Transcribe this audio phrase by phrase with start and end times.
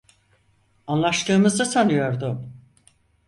[0.87, 2.53] Anlaştığımızı sanıyordum.